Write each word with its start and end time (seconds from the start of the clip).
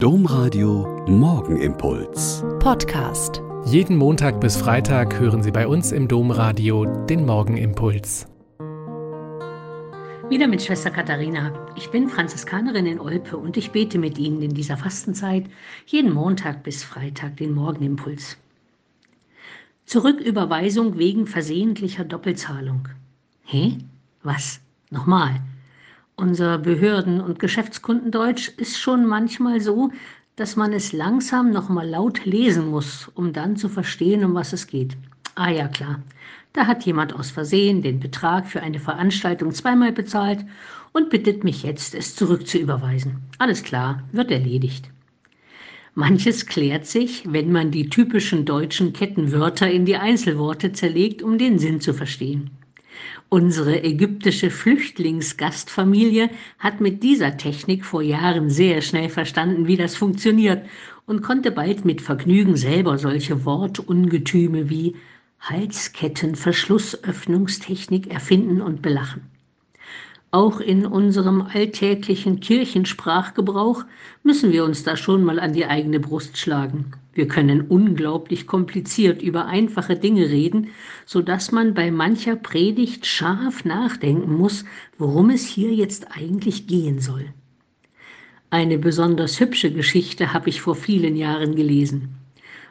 Domradio 0.00 1.04
Morgenimpuls. 1.08 2.44
Podcast. 2.60 3.42
Jeden 3.64 3.96
Montag 3.96 4.40
bis 4.40 4.56
Freitag 4.56 5.18
hören 5.18 5.42
Sie 5.42 5.50
bei 5.50 5.66
uns 5.66 5.90
im 5.90 6.06
Domradio 6.06 6.84
den 7.06 7.26
Morgenimpuls. 7.26 8.28
Wieder 10.28 10.46
mit 10.46 10.62
Schwester 10.62 10.92
Katharina. 10.92 11.52
Ich 11.74 11.90
bin 11.90 12.08
Franziskanerin 12.08 12.86
in 12.86 13.00
Olpe 13.00 13.36
und 13.36 13.56
ich 13.56 13.72
bete 13.72 13.98
mit 13.98 14.18
Ihnen 14.18 14.40
in 14.40 14.54
dieser 14.54 14.76
Fastenzeit 14.76 15.46
jeden 15.86 16.14
Montag 16.14 16.62
bis 16.62 16.84
Freitag 16.84 17.36
den 17.38 17.52
Morgenimpuls. 17.52 18.38
Zurücküberweisung 19.84 20.96
wegen 20.96 21.26
versehentlicher 21.26 22.04
Doppelzahlung. 22.04 22.86
Hä? 23.42 23.78
Was? 24.22 24.60
Nochmal. 24.90 25.40
Unser 26.20 26.58
Behörden- 26.58 27.20
und 27.20 27.38
Geschäftskundendeutsch 27.38 28.48
ist 28.56 28.76
schon 28.76 29.06
manchmal 29.06 29.60
so, 29.60 29.92
dass 30.34 30.56
man 30.56 30.72
es 30.72 30.92
langsam 30.92 31.52
nochmal 31.52 31.88
laut 31.88 32.24
lesen 32.24 32.70
muss, 32.70 33.08
um 33.14 33.32
dann 33.32 33.54
zu 33.56 33.68
verstehen, 33.68 34.24
um 34.24 34.34
was 34.34 34.52
es 34.52 34.66
geht. 34.66 34.96
Ah 35.36 35.50
ja, 35.50 35.68
klar. 35.68 36.02
Da 36.52 36.66
hat 36.66 36.84
jemand 36.84 37.14
aus 37.14 37.30
Versehen 37.30 37.82
den 37.82 38.00
Betrag 38.00 38.48
für 38.48 38.60
eine 38.60 38.80
Veranstaltung 38.80 39.52
zweimal 39.52 39.92
bezahlt 39.92 40.44
und 40.90 41.08
bittet 41.08 41.44
mich 41.44 41.62
jetzt, 41.62 41.94
es 41.94 42.16
zurückzuüberweisen. 42.16 43.18
Alles 43.38 43.62
klar, 43.62 44.02
wird 44.10 44.32
erledigt. 44.32 44.90
Manches 45.94 46.46
klärt 46.46 46.86
sich, 46.86 47.32
wenn 47.32 47.52
man 47.52 47.70
die 47.70 47.90
typischen 47.90 48.44
deutschen 48.44 48.92
Kettenwörter 48.92 49.70
in 49.70 49.84
die 49.84 49.96
Einzelworte 49.96 50.72
zerlegt, 50.72 51.22
um 51.22 51.38
den 51.38 51.60
Sinn 51.60 51.80
zu 51.80 51.94
verstehen. 51.94 52.50
Unsere 53.28 53.84
ägyptische 53.84 54.50
Flüchtlingsgastfamilie 54.50 56.30
hat 56.58 56.80
mit 56.80 57.02
dieser 57.02 57.36
Technik 57.36 57.84
vor 57.84 58.02
Jahren 58.02 58.50
sehr 58.50 58.80
schnell 58.80 59.08
verstanden, 59.08 59.66
wie 59.66 59.76
das 59.76 59.96
funktioniert 59.96 60.64
und 61.06 61.22
konnte 61.22 61.50
bald 61.50 61.84
mit 61.84 62.00
Vergnügen 62.00 62.56
selber 62.56 62.98
solche 62.98 63.44
Wortungetüme 63.44 64.70
wie 64.70 64.94
Halskettenverschlussöffnungstechnik 65.40 68.12
erfinden 68.12 68.60
und 68.60 68.82
belachen. 68.82 69.22
Auch 70.30 70.60
in 70.60 70.84
unserem 70.84 71.40
alltäglichen 71.40 72.40
Kirchensprachgebrauch 72.40 73.84
müssen 74.22 74.52
wir 74.52 74.64
uns 74.64 74.82
da 74.82 74.94
schon 74.94 75.24
mal 75.24 75.40
an 75.40 75.54
die 75.54 75.64
eigene 75.64 76.00
Brust 76.00 76.36
schlagen. 76.36 76.92
Wir 77.14 77.28
können 77.28 77.62
unglaublich 77.62 78.46
kompliziert 78.46 79.22
über 79.22 79.46
einfache 79.46 79.96
Dinge 79.96 80.28
reden, 80.28 80.68
so 81.06 81.22
dass 81.22 81.50
man 81.50 81.72
bei 81.72 81.90
mancher 81.90 82.36
Predigt 82.36 83.06
scharf 83.06 83.64
nachdenken 83.64 84.36
muss, 84.36 84.66
worum 84.98 85.30
es 85.30 85.46
hier 85.46 85.72
jetzt 85.72 86.08
eigentlich 86.14 86.66
gehen 86.66 87.00
soll. 87.00 87.24
Eine 88.50 88.78
besonders 88.78 89.40
hübsche 89.40 89.72
Geschichte 89.72 90.34
habe 90.34 90.50
ich 90.50 90.60
vor 90.60 90.74
vielen 90.74 91.16
Jahren 91.16 91.56
gelesen. 91.56 92.16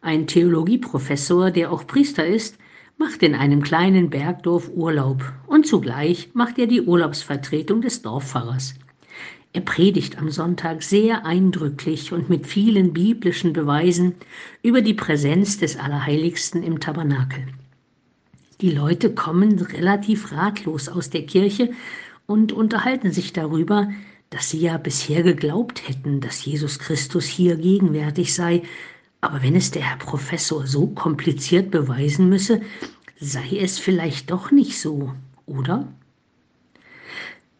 Ein 0.00 0.26
Theologieprofessor, 0.26 1.50
der 1.50 1.70
auch 1.70 1.86
Priester 1.86 2.26
ist, 2.26 2.56
macht 2.98 3.22
in 3.22 3.34
einem 3.34 3.62
kleinen 3.62 4.10
Bergdorf 4.10 4.70
Urlaub 4.74 5.32
und 5.46 5.66
zugleich 5.66 6.30
macht 6.34 6.58
er 6.58 6.66
die 6.66 6.82
Urlaubsvertretung 6.82 7.80
des 7.80 8.02
Dorfpfarrers. 8.02 8.74
Er 9.54 9.60
predigt 9.60 10.18
am 10.18 10.30
Sonntag 10.30 10.82
sehr 10.82 11.26
eindrücklich 11.26 12.12
und 12.12 12.30
mit 12.30 12.46
vielen 12.46 12.94
biblischen 12.94 13.52
Beweisen 13.52 14.14
über 14.62 14.80
die 14.80 14.94
Präsenz 14.94 15.58
des 15.58 15.76
Allerheiligsten 15.76 16.62
im 16.62 16.80
Tabernakel. 16.80 17.44
Die 18.62 18.70
Leute 18.70 19.12
kommen 19.14 19.58
relativ 19.58 20.32
ratlos 20.32 20.88
aus 20.88 21.10
der 21.10 21.26
Kirche 21.26 21.72
und 22.26 22.52
unterhalten 22.52 23.12
sich 23.12 23.32
darüber, 23.32 23.90
dass 24.30 24.48
sie 24.48 24.60
ja 24.60 24.78
bisher 24.78 25.22
geglaubt 25.22 25.86
hätten, 25.86 26.20
dass 26.20 26.44
Jesus 26.44 26.78
Christus 26.78 27.26
hier 27.26 27.56
gegenwärtig 27.56 28.32
sei, 28.32 28.62
aber 29.22 29.42
wenn 29.42 29.54
es 29.54 29.70
der 29.70 29.82
Herr 29.82 29.96
Professor 29.96 30.66
so 30.66 30.88
kompliziert 30.88 31.70
beweisen 31.70 32.28
müsse, 32.28 32.60
sei 33.18 33.56
es 33.58 33.78
vielleicht 33.78 34.30
doch 34.30 34.50
nicht 34.50 34.78
so, 34.78 35.12
oder? 35.46 35.88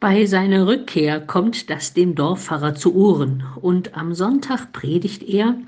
Bei 0.00 0.24
seiner 0.26 0.68
Rückkehr 0.68 1.20
kommt 1.20 1.68
das 1.68 1.92
dem 1.92 2.14
Dorfpfarrer 2.14 2.76
zu 2.76 2.94
Ohren 2.94 3.44
und 3.60 3.96
am 3.96 4.14
Sonntag 4.14 4.72
predigt 4.72 5.22
er, 5.24 5.58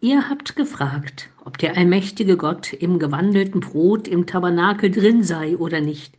Ihr 0.00 0.28
habt 0.28 0.56
gefragt, 0.56 1.28
ob 1.44 1.58
der 1.58 1.76
allmächtige 1.76 2.36
Gott 2.36 2.72
im 2.72 2.98
gewandelten 2.98 3.60
Brot 3.60 4.08
im 4.08 4.26
Tabernakel 4.26 4.90
drin 4.90 5.22
sei 5.22 5.56
oder 5.56 5.80
nicht. 5.80 6.14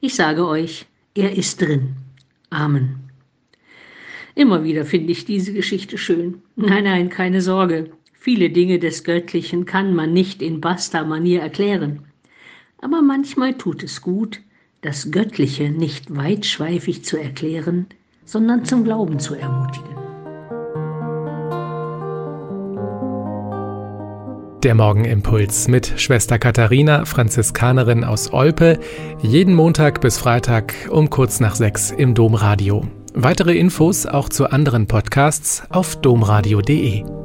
Ich 0.00 0.14
sage 0.14 0.46
euch, 0.46 0.86
er 1.14 1.36
ist 1.36 1.60
drin. 1.60 1.96
Amen. 2.48 3.10
Immer 4.34 4.64
wieder 4.64 4.86
finde 4.86 5.12
ich 5.12 5.26
diese 5.26 5.52
Geschichte 5.52 5.98
schön. 5.98 6.42
Nein, 6.56 6.84
nein, 6.84 7.10
keine 7.10 7.42
Sorge. 7.42 7.90
Viele 8.22 8.50
Dinge 8.50 8.78
des 8.78 9.04
Göttlichen 9.04 9.64
kann 9.64 9.94
man 9.94 10.12
nicht 10.12 10.42
in 10.42 10.60
Basta-Manier 10.60 11.40
erklären. 11.40 12.00
Aber 12.82 13.00
manchmal 13.00 13.54
tut 13.54 13.82
es 13.82 14.02
gut, 14.02 14.40
das 14.82 15.10
Göttliche 15.10 15.70
nicht 15.70 16.14
weitschweifig 16.14 17.02
zu 17.02 17.16
erklären, 17.16 17.86
sondern 18.26 18.66
zum 18.66 18.84
Glauben 18.84 19.20
zu 19.20 19.36
ermutigen. 19.36 19.96
Der 24.62 24.74
Morgenimpuls 24.74 25.68
mit 25.68 25.94
Schwester 25.96 26.38
Katharina, 26.38 27.06
Franziskanerin 27.06 28.04
aus 28.04 28.34
Olpe, 28.34 28.78
jeden 29.22 29.54
Montag 29.54 30.02
bis 30.02 30.18
Freitag 30.18 30.74
um 30.90 31.08
kurz 31.08 31.40
nach 31.40 31.54
sechs 31.54 31.90
im 31.90 32.14
Domradio. 32.14 32.86
Weitere 33.14 33.56
Infos 33.56 34.04
auch 34.04 34.28
zu 34.28 34.50
anderen 34.50 34.86
Podcasts 34.86 35.62
auf 35.70 35.98
domradio.de. 36.02 37.19